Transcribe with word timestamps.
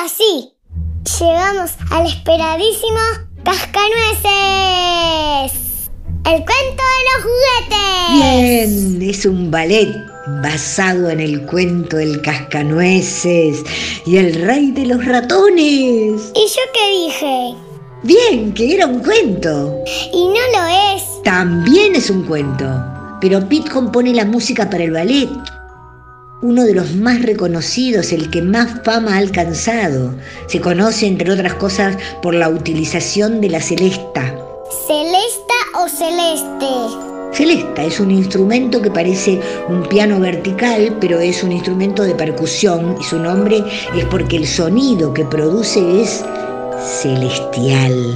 ahora 0.00 0.12
sí, 0.16 0.54
llegamos 1.20 1.72
al 1.90 2.06
esperadísimo 2.06 3.00
Cascanueces. 3.44 4.30
El 6.24 6.44
cuento 6.44 6.82
de 6.86 7.02
los 7.06 7.22
juguetes. 7.24 8.12
Bien, 8.12 9.02
es 9.02 9.26
un 9.26 9.50
ballet 9.50 9.94
basado 10.42 11.10
en 11.10 11.20
el 11.20 11.44
cuento 11.46 11.96
del 11.98 12.22
cascanueces 12.22 13.62
y 14.06 14.16
el 14.16 14.34
rey 14.42 14.70
de 14.70 14.86
los 14.86 15.04
ratones. 15.04 16.32
¿Y 16.34 16.46
yo 16.48 16.62
qué 16.72 16.90
dije? 16.92 17.54
Bien, 18.02 18.54
que 18.54 18.74
era 18.74 18.86
un 18.86 19.00
cuento. 19.00 19.82
Y 20.12 20.26
no 20.26 20.32
lo 20.32 20.66
es. 20.94 21.22
También 21.24 21.94
es 21.94 22.08
un 22.10 22.24
cuento, 22.24 22.66
pero 23.20 23.46
Pete 23.48 23.70
compone 23.70 24.14
la 24.14 24.24
música 24.24 24.70
para 24.70 24.84
el 24.84 24.92
ballet. 24.92 25.28
Uno 26.42 26.64
de 26.64 26.72
los 26.72 26.94
más 26.94 27.20
reconocidos, 27.20 28.12
el 28.12 28.30
que 28.30 28.40
más 28.40 28.82
fama 28.82 29.14
ha 29.14 29.18
alcanzado. 29.18 30.14
Se 30.46 30.58
conoce, 30.58 31.06
entre 31.06 31.30
otras 31.30 31.52
cosas, 31.54 31.98
por 32.22 32.32
la 32.32 32.48
utilización 32.48 33.42
de 33.42 33.50
la 33.50 33.60
celesta. 33.60 34.34
¿Celesta 34.86 35.54
o 35.74 35.86
celeste? 35.86 36.66
Celesta 37.34 37.84
es 37.84 38.00
un 38.00 38.10
instrumento 38.10 38.80
que 38.80 38.90
parece 38.90 39.38
un 39.68 39.82
piano 39.82 40.18
vertical, 40.18 40.96
pero 40.98 41.20
es 41.20 41.42
un 41.44 41.52
instrumento 41.52 42.04
de 42.04 42.14
percusión 42.14 42.96
y 42.98 43.04
su 43.04 43.18
nombre 43.18 43.62
es 43.94 44.06
porque 44.06 44.36
el 44.36 44.46
sonido 44.46 45.12
que 45.12 45.26
produce 45.26 46.00
es 46.00 46.24
celestial. 47.02 48.14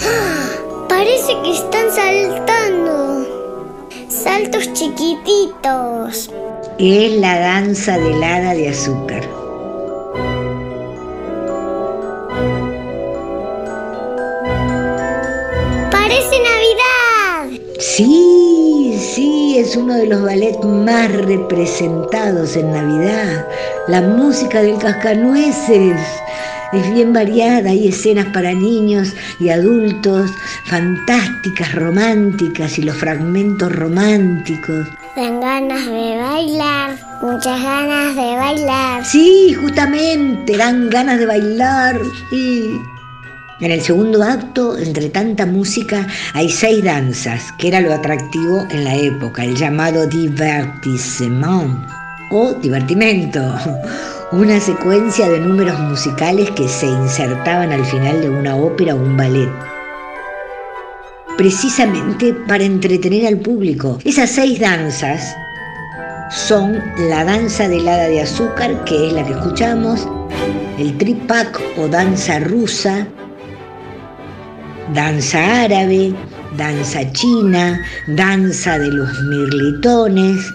Parece 0.88 1.32
que 1.44 1.52
están 1.52 1.92
saltando. 1.94 2.55
Saltos 4.36 4.70
chiquititos. 4.74 6.30
Es 6.78 7.12
la 7.12 7.38
danza 7.38 7.96
del 7.96 8.22
hada 8.22 8.52
de 8.52 8.68
azúcar. 8.68 9.22
¡Parece 15.90 16.36
Navidad! 16.42 17.60
Sí, 17.78 19.00
sí, 19.14 19.56
es 19.56 19.74
uno 19.74 19.94
de 19.94 20.06
los 20.06 20.20
ballets 20.20 20.62
más 20.66 21.10
representados 21.12 22.56
en 22.56 22.72
Navidad. 22.72 23.48
La 23.88 24.02
música 24.02 24.60
del 24.60 24.76
cascanueces 24.76 25.98
es 26.72 26.92
bien 26.92 27.12
variada, 27.12 27.70
hay 27.70 27.88
escenas 27.88 28.26
para 28.26 28.52
niños 28.52 29.14
y 29.38 29.50
adultos, 29.50 30.30
fantásticas, 30.64 31.74
románticas 31.74 32.78
y 32.78 32.82
los 32.82 32.96
fragmentos 32.96 33.72
románticos. 33.72 34.86
Dan 35.16 35.40
ganas 35.40 35.86
de 35.86 36.16
bailar, 36.16 36.96
muchas 37.22 37.62
ganas 37.62 38.16
de 38.16 38.36
bailar. 38.36 39.04
Sí, 39.04 39.54
justamente, 39.54 40.56
dan 40.56 40.90
ganas 40.90 41.18
de 41.18 41.26
bailar, 41.26 42.00
sí. 42.30 42.78
En 43.60 43.70
el 43.70 43.80
segundo 43.80 44.22
acto, 44.22 44.76
entre 44.76 45.08
tanta 45.08 45.46
música, 45.46 46.06
hay 46.34 46.50
seis 46.50 46.84
danzas, 46.84 47.52
que 47.58 47.68
era 47.68 47.80
lo 47.80 47.94
atractivo 47.94 48.66
en 48.70 48.84
la 48.84 48.94
época, 48.94 49.44
el 49.44 49.56
llamado 49.56 50.06
divertissement 50.06 51.95
o 52.30 52.52
divertimento, 52.54 53.40
una 54.32 54.60
secuencia 54.60 55.28
de 55.28 55.40
números 55.40 55.78
musicales 55.80 56.50
que 56.52 56.68
se 56.68 56.86
insertaban 56.86 57.72
al 57.72 57.84
final 57.84 58.20
de 58.20 58.30
una 58.30 58.56
ópera 58.56 58.94
o 58.94 58.98
un 58.98 59.16
ballet. 59.16 59.50
Precisamente 61.36 62.32
para 62.48 62.64
entretener 62.64 63.26
al 63.26 63.38
público. 63.38 63.98
Esas 64.04 64.30
seis 64.30 64.58
danzas 64.58 65.36
son 66.30 66.82
la 67.08 67.24
danza 67.24 67.68
del 67.68 67.86
hada 67.86 68.08
de 68.08 68.22
azúcar, 68.22 68.84
que 68.84 69.08
es 69.08 69.12
la 69.12 69.24
que 69.24 69.32
escuchamos, 69.32 70.08
el 70.78 70.96
tripak 70.98 71.60
o 71.78 71.88
danza 71.88 72.38
rusa, 72.40 73.06
danza 74.94 75.64
árabe, 75.64 76.14
danza 76.56 77.10
china, 77.12 77.80
danza 78.08 78.78
de 78.78 78.88
los 78.88 79.08
mirlitones. 79.22 80.52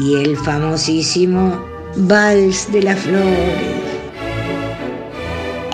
Y 0.00 0.14
el 0.14 0.36
famosísimo 0.36 1.60
Vals 1.96 2.70
de 2.70 2.82
las 2.82 3.00
Flores. 3.00 3.78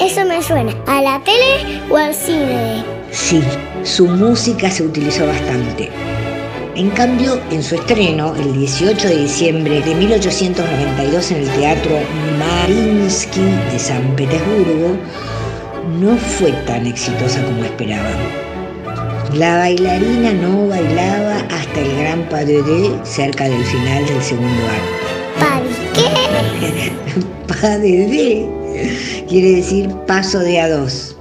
Eso 0.01 0.25
me 0.25 0.43
suena 0.43 0.73
a 0.87 1.03
la 1.03 1.23
tele 1.23 1.83
o 1.91 1.97
al 1.97 2.15
cine. 2.15 2.85
Sí, 3.11 3.43
su 3.83 4.07
música 4.07 4.71
se 4.71 4.85
utilizó 4.85 5.27
bastante. 5.27 5.91
En 6.75 6.91
cambio, 6.91 7.39
en 7.51 7.63
su 7.63 7.77
estreno, 7.77 8.35
el 8.35 8.53
18 8.55 9.09
de 9.09 9.17
diciembre 9.19 9.81
de 9.83 9.95
1892 9.95 11.31
en 11.31 11.37
el 11.37 11.49
Teatro 11.51 11.99
Mariinsky 12.39 13.41
de 13.71 13.79
San 13.79 14.17
Petersburgo, 14.17 14.97
no 16.01 16.17
fue 16.17 16.51
tan 16.67 16.87
exitosa 16.87 17.45
como 17.45 17.65
esperaban. 17.65 18.54
La 19.37 19.59
bailarina 19.59 20.33
no 20.33 20.69
bailaba 20.69 21.39
hasta 21.51 21.81
el 21.81 21.99
gran 21.99 22.29
pas 22.29 22.47
de 22.47 22.63
cerca 23.03 23.49
del 23.49 23.65
final 23.65 24.07
del 24.07 24.23
segundo 24.23 24.63
acto. 24.69 25.41
¿Para 25.41 25.61
qué? 25.93 26.93
pas 27.49 27.81
de 27.81 28.49
quiere 29.29 29.57
decir 29.57 29.89
paso 30.07 30.39
de 30.39 30.61
a 30.61 30.69
dos. 30.69 31.17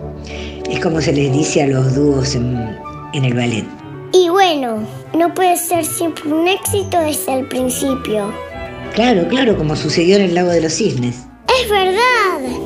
Es 0.70 0.80
como 0.80 1.02
se 1.02 1.12
les 1.12 1.34
dice 1.34 1.64
a 1.64 1.68
los 1.68 1.96
dúos 1.96 2.36
en, 2.36 2.78
en 3.14 3.26
el 3.26 3.34
ballet. 3.34 3.66
Y 4.12 4.30
bueno, 4.30 4.88
no 5.16 5.34
puede 5.34 5.58
ser 5.58 5.84
siempre 5.84 6.32
un 6.32 6.48
éxito 6.48 7.00
desde 7.00 7.40
el 7.40 7.48
principio. 7.48 8.32
Claro, 8.94 9.28
claro, 9.28 9.58
como 9.58 9.76
sucedió 9.76 10.18
en 10.18 10.22
el 10.22 10.36
lago 10.36 10.52
de 10.52 10.62
los 10.62 10.74
cisnes. 10.74 11.24
Es 11.48 11.68
verdad. 11.68 12.60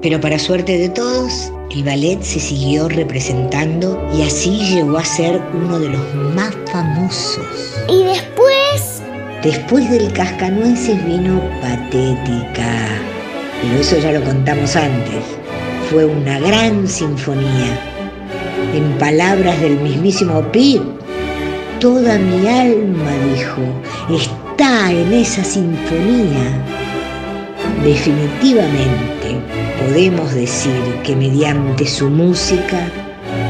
Pero 0.00 0.20
para 0.20 0.40
suerte 0.40 0.76
de 0.76 0.88
todos, 0.88 1.52
el 1.74 1.84
ballet 1.84 2.20
se 2.22 2.38
siguió 2.38 2.86
representando 2.86 4.06
y 4.14 4.22
así 4.22 4.58
llegó 4.58 4.98
a 4.98 5.04
ser 5.04 5.40
uno 5.54 5.78
de 5.78 5.88
los 5.88 6.14
más 6.34 6.54
famosos. 6.70 7.78
¿Y 7.88 8.04
después? 8.04 9.02
Después 9.42 9.90
del 9.90 10.12
cascanueces 10.12 11.02
vino 11.06 11.40
Patética. 11.62 12.88
Pero 13.62 13.80
eso 13.80 13.98
ya 13.98 14.12
lo 14.12 14.22
contamos 14.22 14.76
antes. 14.76 15.24
Fue 15.90 16.04
una 16.04 16.38
gran 16.40 16.86
sinfonía. 16.86 17.80
En 18.74 18.98
palabras 18.98 19.58
del 19.62 19.78
mismísimo 19.80 20.42
Pip, 20.52 20.82
toda 21.80 22.18
mi 22.18 22.46
alma, 22.48 23.10
dijo, 23.34 23.62
está 24.14 24.92
en 24.92 25.10
esa 25.14 25.42
sinfonía. 25.42 26.64
Definitivamente 27.82 29.21
podemos 29.78 30.34
decir 30.34 30.80
que 31.04 31.16
mediante 31.16 31.86
su 31.86 32.08
música 32.08 32.78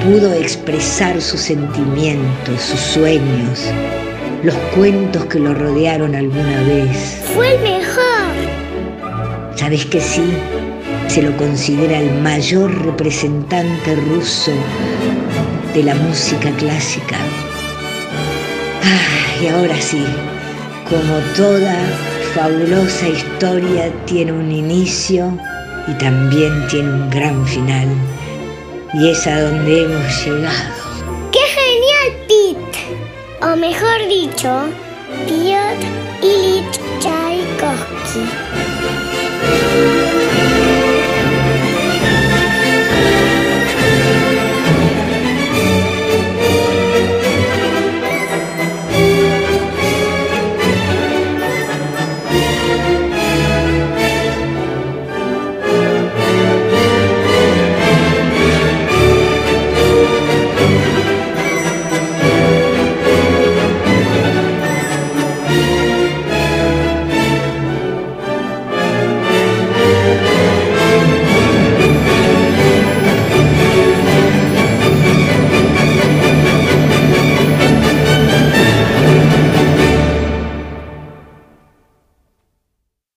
pudo 0.04 0.32
expresar 0.32 1.20
sus 1.20 1.40
sentimientos, 1.40 2.60
sus 2.60 2.80
sueños, 2.80 3.60
los 4.42 4.54
cuentos 4.74 5.24
que 5.26 5.38
lo 5.38 5.54
rodearon 5.54 6.14
alguna 6.14 6.62
vez. 6.62 7.22
Fue 7.34 7.54
el 7.54 7.62
mejor. 7.62 8.02
¿Sabes 9.54 9.86
que 9.86 10.00
sí? 10.00 10.24
Se 11.08 11.22
lo 11.22 11.36
considera 11.36 11.98
el 12.00 12.12
mayor 12.22 12.74
representante 12.84 13.94
ruso 13.94 14.52
de 15.74 15.84
la 15.84 15.94
música 15.94 16.50
clásica. 16.52 17.16
Ah, 18.82 19.42
y 19.42 19.46
ahora 19.46 19.80
sí, 19.80 20.04
como 20.88 21.18
toda 21.36 21.76
fabulosa 22.34 23.08
historia 23.08 23.92
tiene 24.06 24.32
un 24.32 24.50
inicio 24.50 25.36
y 25.86 25.92
también 25.94 26.66
tiene 26.68 26.90
un 26.90 27.10
gran 27.10 27.46
final. 27.46 27.88
Y 28.94 29.08
es 29.08 29.26
a 29.26 29.40
donde 29.40 29.84
hemos 29.84 30.24
llegado. 30.24 30.82
¡Qué 31.30 31.40
genial, 31.40 32.12
Pete! 32.28 32.78
O 33.40 33.56
mejor 33.56 34.08
dicho, 34.08 34.68
Piotr 35.26 35.86
Ilich 36.22 36.80
Tchaikovsky. 37.00 38.20